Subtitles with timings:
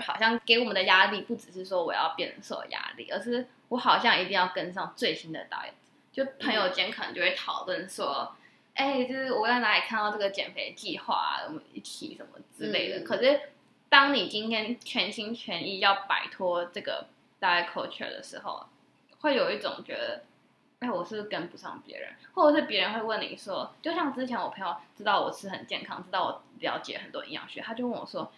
[0.00, 5.72] 好像给我们的压力不只是说我要变瘦压力，而是我好像一定要跟上最新的 diet。
[6.12, 8.34] 就朋友间可能就会讨论说，
[8.74, 12.98] 哎、就是我在哪里看到这个减肥计划啊，我们一起什么之类的。
[12.98, 13.40] 嗯、可是
[13.88, 17.06] 当你今天全心全意要摆脱这个
[17.40, 18.66] diet culture 的时候，
[19.20, 20.22] 会有一种觉得，
[20.80, 22.10] 哎、欸，我是不是跟不上别人？
[22.34, 28.30] 或者是别人会问你说，就像之前我朋友知道我吃很健康，知道我了解很多营养学，他就问我说，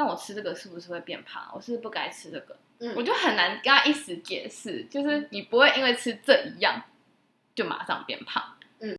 [0.00, 1.50] 那我吃这个是不是会变胖？
[1.54, 2.56] 我是不是不该吃这个？
[2.78, 6.82] 嗯，我就很难跟他一时解释，就是你不会因为吃这一样。
[7.52, 8.42] 就马上变胖，
[8.78, 8.96] 嗯，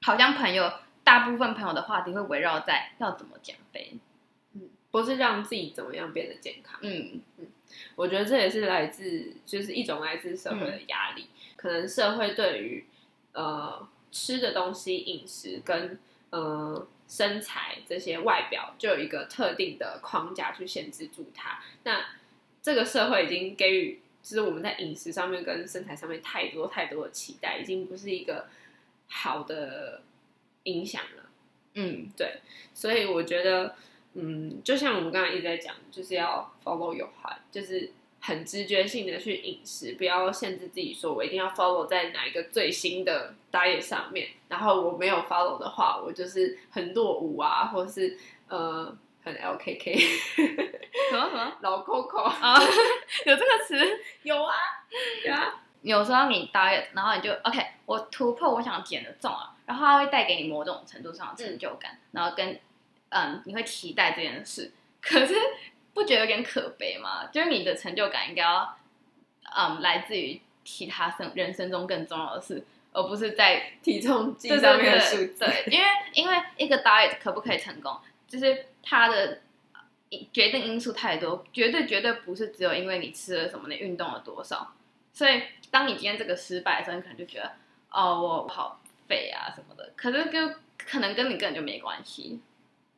[0.00, 0.72] 好像朋友
[1.04, 3.98] 大部分朋友的话题会围绕在要怎么减肥，
[4.54, 7.20] 嗯，不是让自己怎么样变得健康，嗯。
[7.36, 7.46] 嗯，
[7.96, 12.86] 我觉得这也是来自就是一种来自社会的压力，嗯、可能社会对于
[13.32, 15.98] 呃吃的东西、饮食跟
[16.30, 22.04] 呃身材这些外表就有一个特定的框架去限制住它，那
[22.62, 24.00] 这个社会已经给予。
[24.20, 28.46] 就是我们在饮食上面跟身材上面太多太多的期待，已经不是一个
[29.06, 30.02] 好的
[30.64, 31.30] 影响了。
[31.74, 32.40] 嗯，对，
[32.74, 33.76] 所以我觉得，
[34.14, 49.34] 嗯，就像我们刚才一直在讲，就是要 follow your heart，就是很直觉性的去饮食，不要限制自己，说我一定要 follow 在哪一个最新的 diet 上面，然后我没有 follow 的话，我就是很落伍啊，或是呃很。
[49.38, 49.94] LKK
[51.10, 52.58] 什么什么老 Coco 啊？
[53.26, 53.78] 有这个词？
[54.22, 54.54] 有啊，
[55.24, 55.62] 有啊。
[55.82, 62.58] 有时候你 diet，然后你就 OK，我突破我想减的重啊，然后它会带给你某种程度上的成就感，嗯、然后跟
[63.10, 64.72] 嗯，你会期待这件事。
[65.00, 65.34] 可是
[65.98, 67.26] 不觉得有点可悲吗？
[67.32, 68.76] 就是你的成就感应该要
[69.56, 75.38] 嗯，来自于其他生人生中更重要的事，而不是在 体重计上面的数字。
[75.38, 77.98] 对，因为因为一个 diet 可不可以成功？
[78.26, 79.40] 就是它的
[80.32, 84.74] 决定因素太多，绝对绝对不是只有因为你吃了什么，你运动了多少。
[85.12, 87.52] 所以当你今天这个失败的时候，你可能就觉得
[87.90, 89.92] 哦，我好废啊什么的。
[89.96, 92.40] 可是跟可能跟你根本就没关系。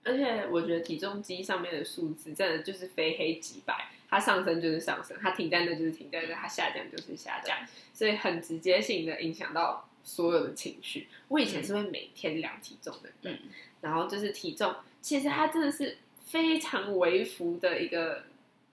[0.02, 7.58] 而且我觉得体重机上面的数字真的就是非黑即白，它上升就是上升，它停在那就是停在那，它下降就是下降，
[7.92, 11.08] 所以很直接性的影响到所有的情绪。
[11.28, 13.38] 我以前是会每天量体重的，嗯，
[13.82, 14.74] 然后就是体重。
[15.02, 18.24] 其实它真的是非常微幅的一个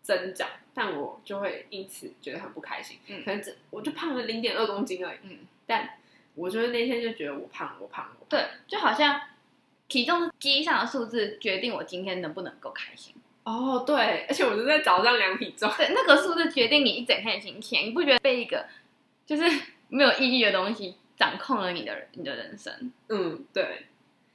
[0.01, 2.97] 增长，但我就会因此觉得很不开心。
[3.07, 5.17] 嗯，可能这我就胖了零点二公斤而已。
[5.23, 5.97] 嗯，但
[6.35, 8.29] 我觉得那天就觉得我胖，我胖，我胖。
[8.29, 9.19] 对，就好像
[9.88, 13.16] 体重机上的数字决定我今天能不能够开心。
[13.44, 15.72] 哦，对，而且我是在早上量体重。
[15.78, 17.86] 对，那个数字决定你一整天的心情。
[17.88, 18.66] 你不觉得被一个
[19.25, 19.44] 就是
[19.88, 22.92] 没有意义的东西掌控了你的你的人生？
[23.08, 23.86] 嗯，对。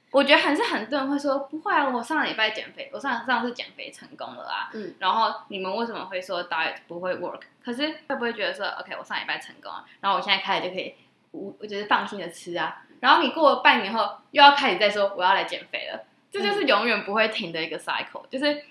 [0.09, 4.69] 我觉得还是很多人会说不会啊，我上礼拜减肥，我上上次减肥成功了啊。
[4.73, 7.41] 嗯，然后你们为什么会说 diet 不会 work？
[7.63, 10.93] 可是会不会觉得说 OK，我上礼拜成功了，然后我现在开始就可以
[11.31, 12.83] 无，我就是放心的吃啊。
[13.03, 18.63] 然后你过了半年后又要开始再说我要来减肥了，这就是永远不会停的一个 cycle，就是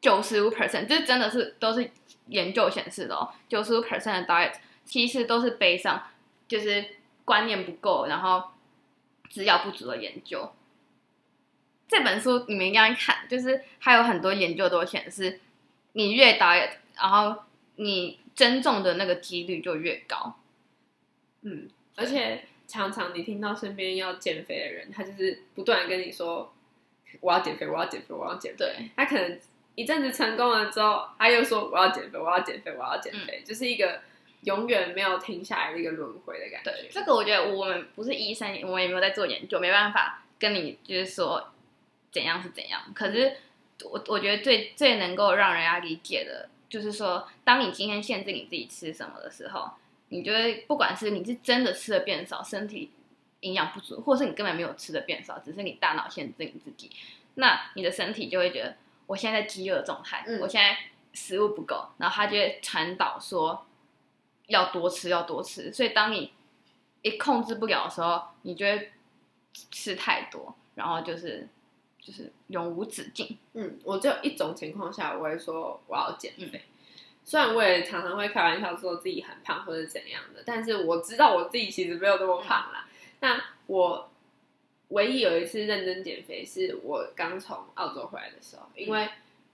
[0.00, 1.88] 九十五 percent，这真的是都是
[2.26, 6.02] 研究显示的哦，九十五 percent 的 diet 其实都是悲伤
[6.48, 6.84] 就是
[7.24, 8.50] 观念不够，然后
[9.30, 10.52] 资料不足的研究。
[11.86, 15.38] 这本书你们应该看，就是还有很多研究都显示，
[15.92, 17.44] 你越 diet，然后
[17.76, 20.34] 你增重的那个几率就越高。
[21.42, 26.54] 嗯，而且常常你听到身边要减肥的人，他就是不断跟你说
[27.20, 29.40] ：“我要减肥，我要减肥，我要减肥。”对，他可能
[29.74, 34.00] 一阵子成功了之后，他又说：“我要减肥，我要减肥，我要减肥。”嗯，就是一个
[34.42, 36.70] 永远没有停下来的一个轮回的感觉。
[36.70, 41.52] 对，这个我觉得我们不是医生，我们也没有在做研究，没办法跟你就是说。
[42.10, 42.80] 怎样是怎样？
[42.94, 43.36] 可是
[43.84, 49.72] 我我觉得最最能够让人家理解的，就是说，当你今天限制你自己吃什么的时候，
[50.08, 52.90] 你觉得不管是你是真的吃的变少，身体
[53.40, 56.90] 营养不足，或是你根本没有吃的变少，只是你大脑限制你自己，
[57.34, 58.76] 那你的身体就会觉得
[59.06, 60.76] 我现在在饥饿状态，嗯、我现在
[61.12, 63.66] 食物不够，然后它就会传导说
[64.46, 66.32] 要多吃要多吃，所以当你
[67.02, 68.92] 一控制不了的时候，你就会
[69.70, 71.48] 吃太多，然后就是。
[72.00, 73.36] 就是永无止境。
[73.52, 76.56] 嗯，我只有一种情况下，我会说我要减肥。
[76.56, 76.77] 嗯、
[77.28, 82.86] 虽然我也常常会开玩笑说自己很胖或者怎样的，但是我知道我自己其实没有那么胖啦。
[82.88, 84.10] 嗯、那我
[84.88, 89.06] 唯一有一次认真减肥，是我刚从澳洲回来的时候，因为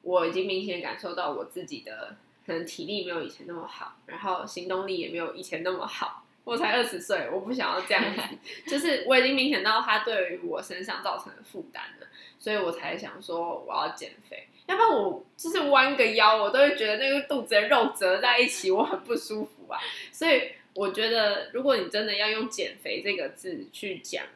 [0.03, 2.15] 我已经明显感受到我自己的
[2.47, 8.23] 可能体力没有以前那么好，然后行动力也没有以前那么好，我才二十岁，我不想要这样子，
[8.71, 12.07] 就是我已经明显到它对于我身上造成的负担了，
[12.45, 14.47] 所以我才想说我要减肥。
[14.67, 19.81] 要不然我就是弯个腰，我都会觉得那个肚子的肉折在一起，我很不舒服啊。
[20.13, 24.27] 所以我觉得，如果你真的要用减肥这个字去讲，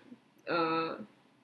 [0.47, 0.99] 呃，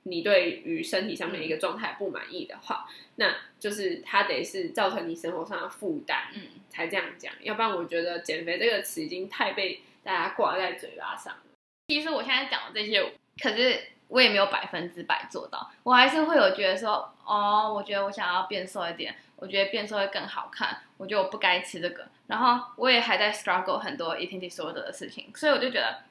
[0.04, 6.40] 你对于身体上面一个状态不满意的话，那就是它得是造成你生活上的负担，嗯，
[6.70, 7.30] 才这样讲。
[7.42, 9.82] 要不然我觉得减肥这个词已经太被。
[10.04, 11.40] 大家挂在嘴巴上了。
[11.88, 13.02] 其实我现在讲的这些，
[13.42, 13.80] 可是
[14.14, 15.68] 我也没有百分之百做到。
[15.82, 22.06] 我还是会有觉得说，哦，我觉得我想要变瘦一点，我觉得变瘦会更好看，我觉得我不该吃这个。
[22.28, 26.04] 然后我也还在 struggle 很多 eating disorder 的事情，所以我就觉得，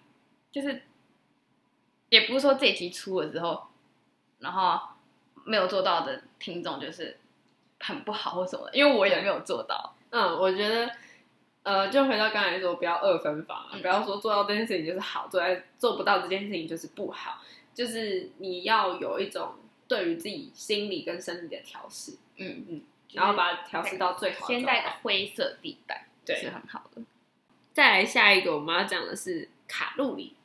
[0.51, 0.83] 就是
[2.09, 3.67] 也不是说这集出了之后，
[4.39, 4.77] 然后
[5.45, 7.17] 没有做到的听众就是
[7.79, 9.95] 很不好或什么，因为我也没有做到。
[10.09, 10.91] 嗯，我觉得。
[11.63, 17.39] 呃，就回到刚才说，不要二分法，嗯、不要说做到这件事情就是好，做在做不到这件事情就是不好，
[17.73, 19.55] 就是你要有一种
[19.87, 22.81] 对于自己心理跟生理的调试，嗯嗯，
[23.11, 27.01] 然后把它调试到最好，现在的灰色地带，对，是很好的。
[27.73, 30.35] 再来下一个，我们要讲的是卡路里，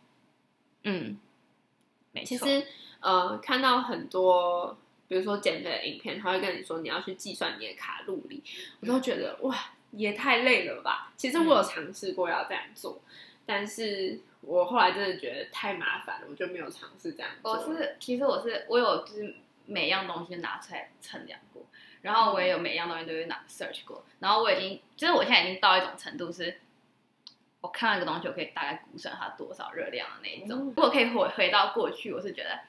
[0.84, 1.18] 嗯，
[2.12, 2.28] 没错。
[2.28, 2.66] 其实
[3.00, 4.76] 呃，看到很多，
[5.06, 8.42] 比如说减肥的影片，他会跟你说你要去计算你的卡路里，
[8.80, 9.72] 我都觉得哇。
[9.92, 11.10] 也太累了吧！
[11.16, 13.10] 其实我有尝试过要这样做，嗯、
[13.48, 17.52] 但是我后来真的觉得太麻烦了，我就没有尝试这样做。
[17.52, 19.34] 我是其实我是我有就是
[19.64, 21.64] 每样东西拿出来称量过，
[22.02, 26.60] 然后我也有每样东西都有拿 search 过，然后我已经就是我现在已经到一种程度是，
[27.62, 30.58] 我看到一个东西我可以大概估算它多少热量的那一种。
[30.58, 32.60] 嗯、如果可以回回到过去，我是觉得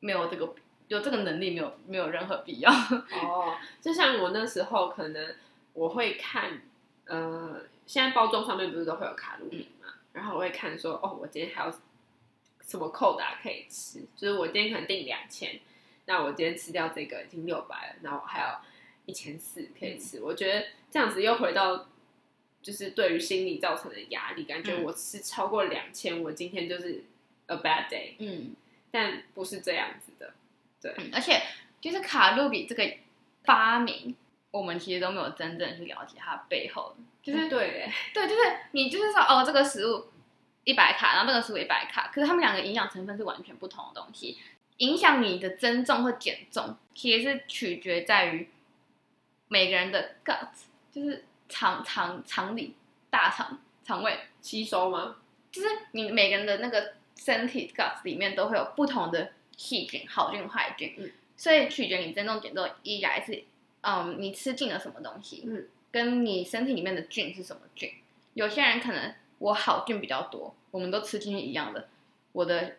[0.00, 0.54] 没有这个
[0.88, 2.70] 有这个能力没有没有任何必要。
[3.24, 5.34] 哦，就像我那时候可能。
[5.74, 6.60] 我会看，
[7.04, 9.86] 呃，现在包装上面不是都会有卡路里嘛？
[9.88, 11.72] 嗯、然后我会看说，哦，我今天还有
[12.60, 14.04] 什么扣打可以吃？
[14.14, 15.58] 就是我今天可能订两千，
[16.04, 18.48] 那我今天吃掉这个已经六百了，然后还有
[19.06, 20.18] 一千四可以吃。
[20.18, 21.88] 嗯、我觉得这样子又回到，
[22.60, 27.02] 就是对于心理造成的压力，感觉我吃超过两千，我今天就是
[27.46, 28.16] a bad day。
[28.18, 28.54] 嗯，
[28.90, 30.34] 但不是这样子的，
[30.82, 31.40] 对，嗯、而且
[31.80, 32.96] 就是卡路里这个
[33.44, 34.14] 发明。
[34.58, 38.40] 我们其实都没有真正去了解它背后，就是对，对，就是
[38.72, 40.08] 你就是说哦，这个食物
[40.64, 44.36] 一百卡，然后那个食物一百卡，可是它们两个营养成分是完全不同的东西，
[44.78, 48.48] 影响你的增重或减重，其实是取决在于
[49.46, 50.48] 每个人的 gut，
[50.90, 52.74] 就是肠肠肠里
[53.08, 55.18] 大肠肠胃吸收吗？
[55.52, 63.44] 就是你每个人的那个身体 gut 里面都会有不同的细菌，好菌坏菌，嗯，所以取决你增重减重依然是。
[63.82, 65.44] 嗯，你吃进了什么东西？
[65.46, 67.90] 嗯，跟你身体里面的菌是什么菌？
[68.34, 71.88] 有些人可能我好菌比较多，我们都吃进去一样的。
[72.32, 72.76] 我的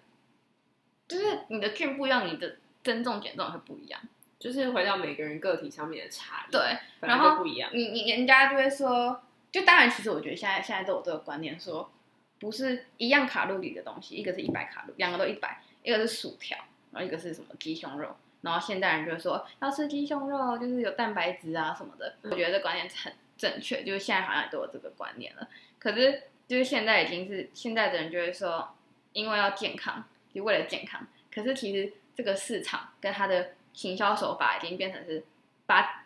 [1.08, 4.00] 就是你的菌不一样，你的增重减重会不一样。
[4.38, 7.70] 就是回到每个人个体上面的差异，对，然后不一样。
[7.74, 9.22] 你你人家就会说，
[9.52, 11.92] 就当然，其实我觉得现在现在都有这个观念说，说
[12.40, 16.58] 不是一样卡路里的东西，一个是一百卡路，两个都一百，一个是薯条，
[16.92, 18.16] 然后一个是什么鸡胸肉。
[18.42, 22.16] 然后现代人就会说要吃鸡胸肉，就是有蛋白质啊什么的。
[22.24, 25.48] 我觉得这观念很正确，就是现在好像都有这个观念了。
[25.78, 28.76] 可是就是现在已经是现在的人就会说，
[29.14, 31.06] 因为要健康，就为了健康。
[31.34, 35.24] 可是其实这个市场跟它的行销手法已经变成是
[35.66, 36.06] 把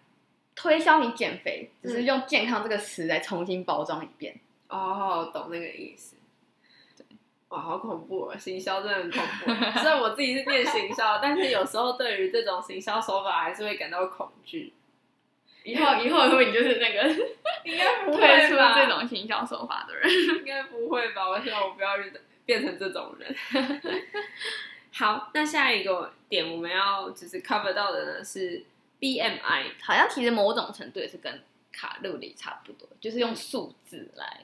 [0.56, 4.40] 推销你减肥，只是用健康这个词来重新包装一遍。
[4.68, 6.16] 哦，懂那个意思。
[7.54, 8.36] 哇，好恐怖啊！
[8.36, 9.52] 行销真的很恐怖。
[9.80, 14.74] 虽然我自己是念行销，但是有时候对于这种行销手法还是会感到恐惧。
[15.64, 17.08] 以后以后会不会你就是那个
[17.64, 20.10] 应该不会推出这种行销手法的人？
[20.40, 21.30] 应该不会吧？
[21.30, 21.92] 我希望我不要
[22.44, 23.36] 变成这种人。
[24.92, 28.66] 好，那下一个点我们要就是 cover 到的呢是
[29.00, 34.42] BMI，好像其实某种程度也是跟卡路里差不多，就是用数字来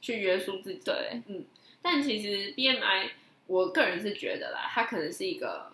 [0.00, 0.80] 去约束自己。
[0.84, 1.46] 对，嗯。
[1.90, 3.12] 但其实 BMI，
[3.46, 5.72] 我个人是觉得啦，它可能是一个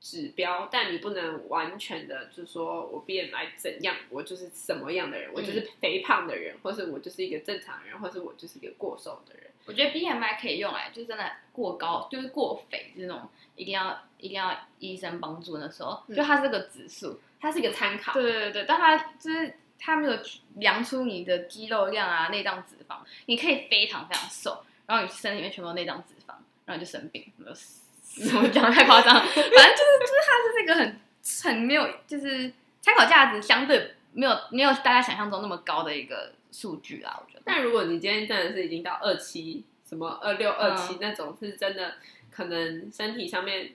[0.00, 9.50] 指标，但你不能完全的就说我 BMI 怎样，我就是什么样的人，我就是肥胖的人，或是我就是一个正常人，或是我就是一个过瘦的人。
[9.66, 18.14] 我觉得 BMI 可以用来就真的过高，就是过肥这种，一定要一定要医生帮助的时候，就它是个指数，它是一个参考。
[18.14, 20.18] 对对对，但它就是它没有
[20.56, 24.64] 量出你的肌肉量啊、内脏脂肪，你可以非常非常瘦。
[24.92, 26.34] 然后你身体里面全部都内脏脂肪，
[26.66, 27.32] 然后你就生病。
[27.38, 31.00] 我讲的太夸张，反正就是就是它是这个很
[31.44, 37.18] 很没有，就是参考价值相对没有没有大家想象中那么高的一个数据啦。
[37.18, 37.42] 我觉得。
[37.42, 41.94] 但如果你今天真的是已经到二七什么二六二七那种，是真的
[42.30, 43.72] 可能身体上面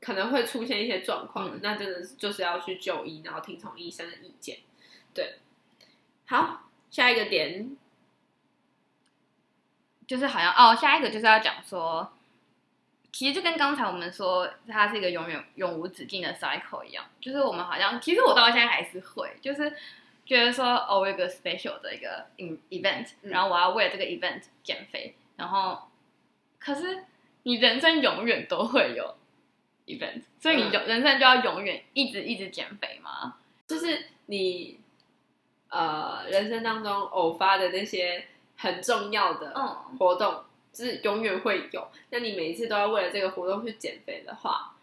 [0.00, 4.58] 可能会出现一些状况，嗯、那真的就是要去就医，然后听从医生的意见。
[5.12, 5.40] 对，
[6.26, 7.76] 好，下一个点
[10.10, 12.12] 就是好像哦，下一个就是要讲说。
[13.12, 19.72] 其实就跟刚才我们说，它是一个永远永无止境的 cycle 一样，就是我们好像，其实我到现在还是会，就是
[20.26, 22.26] 觉得说，哦，我有个 special 的一个
[22.70, 25.88] event，然后我要为了这个 event 减肥，然后，
[26.58, 27.04] 可是
[27.44, 29.14] 你人生永远都会有
[29.86, 33.36] event，所以你就人生就要永远一直一直减肥吗？
[33.68, 34.80] 就是你
[35.68, 38.26] 呃人生当中偶发的那些
[38.60, 39.52] 很重要的
[39.98, 40.34] 活动。
[40.34, 44.76] 嗯就是永远会有，那你每一次都要为了这个活动去减肥的话，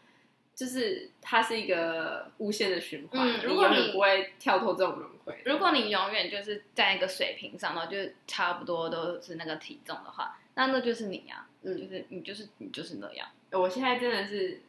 [0.53, 3.25] 就是它是一个无限的循环。
[3.25, 13.25] 嗯，如果你，你永远不会跳脱这种轮回，如果你永远就是在一个水平上，然后就差不多都是那个体重的话，那那就是你啊，嗯，就是你就是你就是那样。
[13.53, 14.61] 我现在真的是，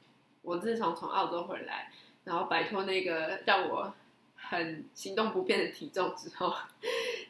[0.43, 1.91] 我自从从澳洲回来，
[2.23, 3.93] 然后摆脱那个让我。
[4.41, 6.55] 很行动不便的体重之后，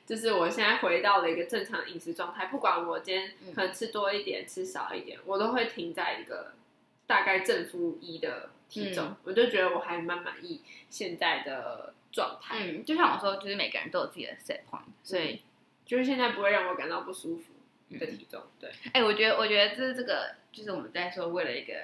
[0.08, 2.46] 就是我现在回到了一个正常饮食状态。
[2.46, 6.54] 不管我今天可能吃多一点，嗯、吃少一点，我都会停在一个
[7.06, 9.04] 大概正负一的体重。
[9.04, 12.56] 嗯、我就觉得我还蛮满意现在的状态。
[12.58, 15.40] 嗯，就像我说，就是每个人都有自己的 set point，所以、嗯、
[15.84, 17.52] 就是现在不会让我感到不舒服
[17.98, 18.40] 的体重。
[18.40, 21.74] 嗯、对，哎、欸，我觉得，我觉得这这个就是我们在说为了一个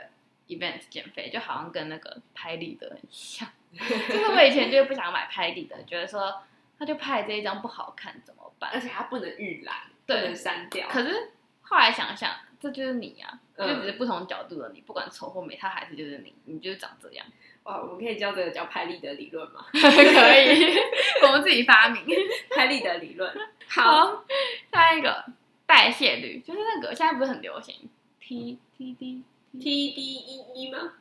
[0.48, 3.46] event 减肥，就好像跟那个拍立得很像。
[3.74, 6.42] 就是我以前就是不想买拍立得，觉得说
[6.78, 8.70] 他就拍这一张不好看怎么办？
[8.72, 9.76] 而且他不能预览，
[10.06, 10.88] 对不能删掉。
[10.88, 17.24] 可是后来想想，这就是你啊，嗯、就只是不同角度的你，不管丑或美，他还是就是你，你就是长这样。
[17.64, 19.66] 哇，我们可以叫这个叫拍立得理论吗？
[19.72, 20.76] 可以，
[21.26, 22.04] 我们自己发明
[22.54, 23.34] 拍立得理论。
[23.68, 24.24] 好，
[24.70, 25.24] 下一个
[25.66, 27.88] 代谢率，就是那个现在不是很流行
[28.20, 30.92] T T D T D E E 吗？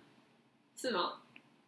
[0.76, 1.20] 是吗？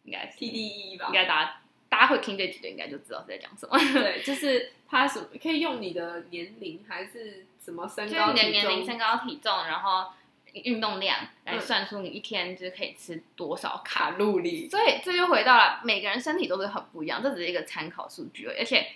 [0.04, 1.60] 应该是 TDEE 吧，应该大家
[1.96, 3.78] 大家会听这几句，应该就知道是在讲什么。
[3.94, 10.12] 对，就是它什么可以用你的年龄还是什么身高你的年龄、身高、体重，然后
[10.52, 14.68] 运动量来算出你一天就是可以吃多少卡路里。
[14.68, 18.58] 所以这就回到了每个人身体都是很不一样，这只是一个参考数据而已。
[18.58, 18.86] 而且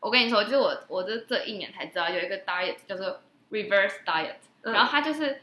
[0.00, 5.42] 我跟你说，就是我我这这一年才知道有一个 diet 叫做 reverse diet，然后它就是。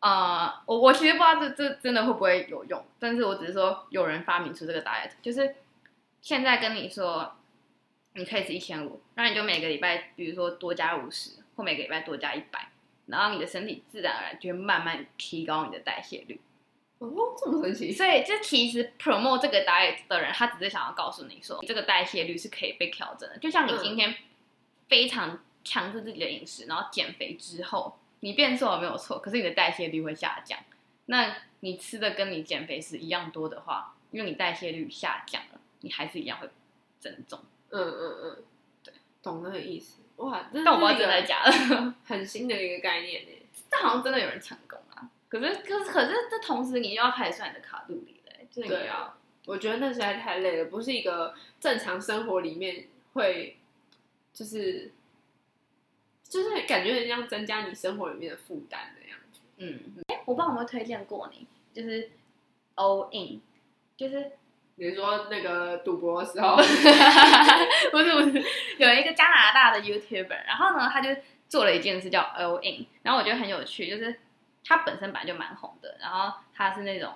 [0.00, 5.56] 呃，我我其实不知道这这真的会不会有用，但是我只是说有人发明出这个 diet，就是
[6.20, 7.36] 现在跟你说
[8.14, 12.68] 你可以吃一千五，那你就每个礼拜比如说多加五十，或每个礼拜多加一百，
[13.06, 16.40] 然后你的身体自然而然就会慢慢提高你的代谢率。
[16.98, 17.08] 哦，
[17.38, 17.92] 这么神奇！
[17.92, 23.38] 所以这其实 promote 这个 diet 的人，他只是想要告诉你说，这个代谢率是可以被调整的。
[23.38, 24.16] 就像你今天
[24.88, 27.98] 非常强制自己的饮食，然后减肥之后。
[28.20, 30.58] 你变瘦了没有错，可是你的代谢率会下降。
[31.06, 36.48] 那你吃的跟你减肥时一样多的话，因为你代谢率下降了，你还是一样会
[36.98, 37.38] 增重。
[37.70, 38.44] 嗯嗯嗯，
[38.82, 40.00] 对，懂那个意思。
[40.16, 43.30] 哇，但我不知道真的假的， 很新的一个概念呢。
[43.70, 45.10] 但好像真的有人成功啊。
[45.28, 48.32] 可是，可是，可是，这同时你又要开始算你的卡路里了。
[48.54, 49.16] 对啊，
[49.46, 53.56] 我觉得那实在太累了，不是一个正常生活里面会，
[54.32, 54.92] 就是。
[56.30, 59.40] 就是感觉很像增加你生活里面的负担的样子。
[59.56, 62.10] 嗯，哎，我不知道有没有推荐过你，就是
[62.76, 63.40] All In，
[63.96, 64.32] 就是
[64.78, 66.56] 你说那个赌博的时候，
[67.90, 68.44] 不是不是，
[68.78, 71.10] 有一个加拿大的 YouTuber，然后呢，他就
[71.48, 74.20] 做了一件事叫 All In，然后我觉得很有趣，就是
[74.64, 77.14] 他本身本来就蛮红的，然后他是那种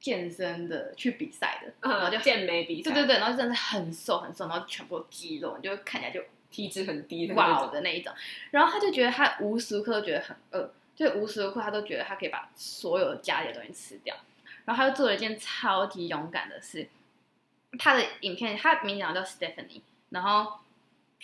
[0.00, 6.20] 健身的去比赛的，然后就健美比赛，对对对，然后真的是很瘦很瘦，然后全部肌肉，你就看起来就。
[6.48, 8.14] 体脂很低哇的那一种，
[8.52, 14.16] 然后他就觉得他无时无刻都觉得很饿，就无时无刻他都觉得他可以把所有家里的东西吃掉，
[14.66, 16.86] 然后他又做了一件超级勇敢的事。
[17.78, 19.80] 他的影片，他名字叫 Stephanie，
[20.10, 20.58] 然后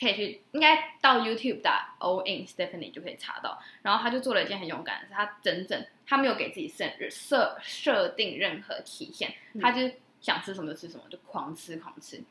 [0.00, 3.62] 可以去应该到 YouTube 打 All In Stephanie 就可以查到。
[3.82, 9.90] 然后他就做了一件很勇敢的事，他整整他没有给自己设设设定任何期限，他就。
[10.22, 12.22] 想吃什么就吃什么，就狂吃狂吃。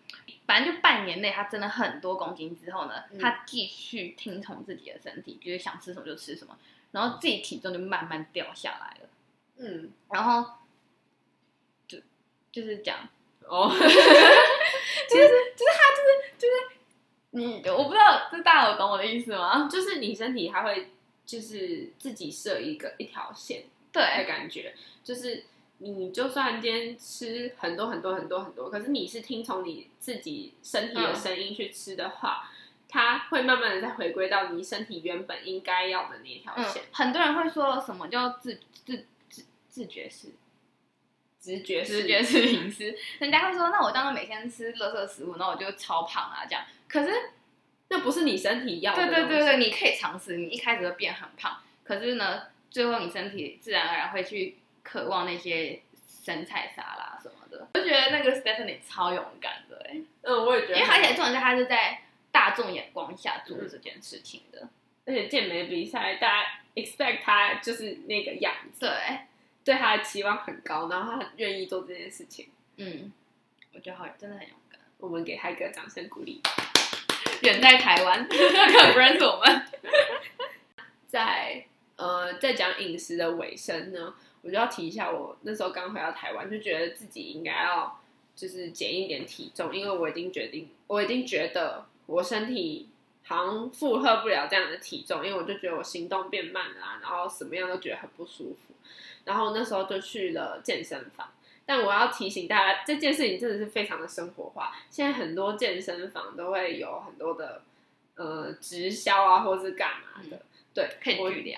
[0.46, 6.58] 反正就半年内，他增了很多公斤之后呢，嗯、他继续听从自己的身体，就是想吃什么就吃什么，
[6.92, 9.10] 然后自己体重就慢慢掉下来了。
[9.58, 10.61] 嗯，然后就
[12.52, 12.98] 就是讲
[13.46, 16.54] 哦， 其实就是他就是就是
[17.32, 19.68] 你，我不知道这大家有懂我的意思吗？
[19.72, 20.90] 就是你身体还会
[21.26, 25.46] 就是自己设一个一条线，对的感觉，就是。
[25.84, 32.56] 你就算今天吃很多很多很多很多，可是你是听从你自己身体的声音去吃的话，嗯、
[32.88, 36.84] 它会慢慢的再回归到你身体原本应该要的那条线。
[36.84, 40.28] 嗯，很多人会说什么叫自自自自觉式、
[41.42, 46.64] 直觉直觉是隐私，人家会说，那我当然每天吃垃圾食物，那我就超胖啊，这样。
[46.88, 47.12] 可是
[47.88, 49.08] 那不是你身体要的。
[49.08, 55.82] 对对对对，你可以尝试，你一开始会变很胖，可是呢，最后你身体自然而然会去渴望那些
[56.24, 57.68] 生菜沙拉什么的。
[57.74, 64.70] 我就觉得那个 Stephanie 超勇敢的，哎，嗯，我也觉得，因为而且重点是他是在大众眼光下做这件事情的，
[65.08, 68.82] 而且健美比赛大家 expect 他就是那个样子。
[68.82, 68.92] 对。
[69.64, 72.50] 对他的期望很高，然后他很愿意做这件事情。
[72.78, 73.12] 嗯，
[73.74, 74.80] 我觉得好，真的很勇敢。
[74.98, 76.42] 我们给他一个掌声鼓励。
[77.42, 79.66] 远在台湾， 可不认识我们。
[81.08, 81.66] 在
[81.96, 88.00] 呃，在讲饮食的尾声呢，我就要提一下，我那时候刚回到台湾，就觉得自己应该要
[88.36, 92.90] 就是减一点体重，因为我已经决定，我已经觉得我身体
[93.32, 98.74] 好像负荷不了这样的体重，因为我就觉得我行动变慢了啊，然后什么样都觉得很不舒服。
[99.24, 101.32] 然后那时候就去了健身房，
[101.66, 104.76] 但我要提醒大家，这件事情真的是非常的生活化。
[104.90, 107.62] 现在很多健身房都会有很多的
[108.16, 110.42] 呃直销啊，或是干嘛的，
[110.74, 111.58] 对，可以举例。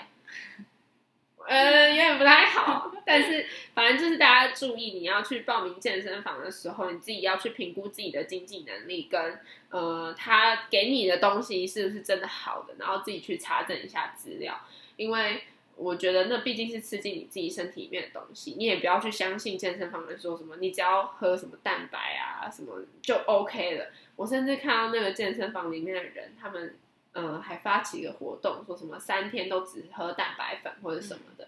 [1.48, 14.60] 呃，有点不太好， 但是反正就是大家注意，你要去报名健身房的时候，你自己要去评估自己的经济能力跟呃他给你的东西是不是真的好的，然后自己去查证一下资料，
[14.96, 15.44] 因为。
[15.76, 23.88] 我觉得那毕竟是吃进你自己身体里面的东西，你也不要去相信健身房人说什么，你只要喝什么蛋白啊什么就 OK 了。
[24.16, 26.76] 我甚至看到那个健身房里面的人，他们、
[27.14, 31.48] 呃、还发起一个活动，说什么三天都只喝蛋白粉或者什么的，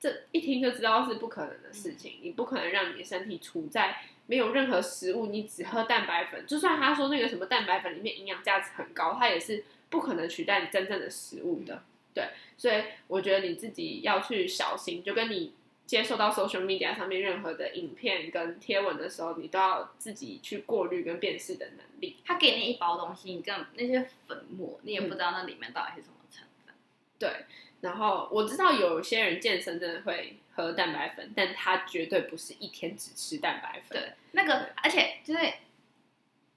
[0.00, 2.18] 这一听就知道是不可能的事情。
[2.22, 11.82] 你不可能让你的身体处在没有任何食物，你只喝蛋白粉，就算他说那个什么蛋白粉里面营养价值很高，它也是不可能取代你真正的食物的。
[12.14, 15.52] 对，所以我觉得你自己要去小心，就跟你
[15.86, 22.16] 接受到 social media 上面任何的影片跟贴文的时候，你都要自己去过滤跟辨识的能力。
[22.24, 26.74] 他给你一包东西，你跟那些粉末，你也不知道那里面到底是什么成分。
[26.74, 26.78] 嗯、
[27.18, 27.44] 对，
[27.80, 34.00] 然后我知道有些人健身真的会喝蛋白粉，但他绝对不是一天只吃蛋白粉。
[34.00, 35.40] 对，那个而且就是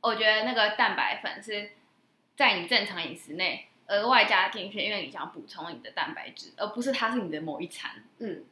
[0.01, 1.71] 我觉得那个蛋白粉是
[2.35, 3.67] 在你正常饮食内。
[3.89, 8.03] 额外加进去，因为你想补充你的蛋白质，而不是它是你的某一餐。
[8.19, 8.43] 嗯，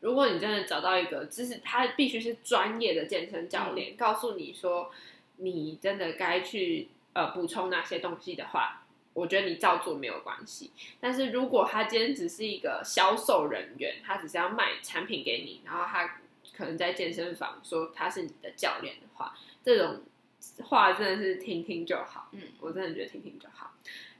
[0.00, 4.90] 如果你真的找到一个，就是他必须是专业的健身教练，嗯、告诉你说
[5.36, 8.82] 你真的该去呃补充哪些东西的话，
[9.12, 10.70] 我觉得你照做没有关系。
[11.00, 16.18] 但是如果他今天只是一个销售人员，他只是要卖产品给你，然后他
[16.56, 19.34] 可能在健身房说他是你的教练的话，
[19.64, 20.00] 这种
[20.64, 22.28] 话真的是听听就好。
[22.32, 23.70] 嗯，我真的觉得听听就好。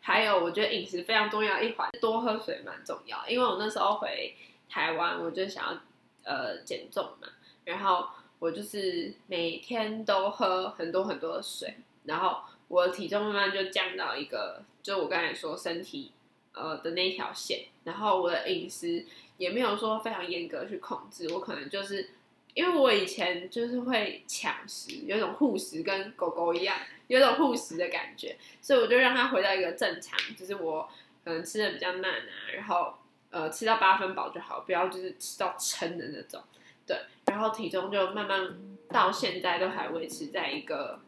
[0.02, 3.26] 还有，我觉得饮食非常重要一环，多喝水蛮重要。
[3.28, 4.34] 因为我那时候回
[4.70, 5.80] 台湾，我就想要
[6.22, 7.28] 呃减重嘛，
[7.64, 16.12] 然后我就是每天都喝很多很多的水，然后我的体重慢慢就降到一个，就我刚才说身体
[16.52, 19.04] 呃的那条线，然后我的饮食
[19.36, 22.10] 也没有说非常严格去控制，我可能就是。
[22.52, 30.90] 因为我以前就是会抢食，有种护食，跟狗狗一样，有种护食的感觉，所以我就让它回到一个正常，就是我
[31.24, 32.92] 可能吃的比较慢啊，然后
[33.30, 36.42] 呃吃到八分饱就好，不要就是吃到撑的那种，
[36.86, 41.00] 对，然后体重就慢慢到现在都还维持在一个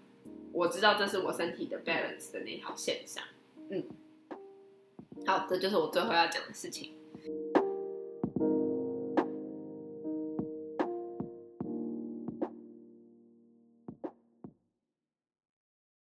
[0.52, 3.22] 我知道这是我身体的 balance 的那条线上，
[3.70, 3.84] 嗯，
[5.26, 6.94] 好，这就是我最后要讲的事情。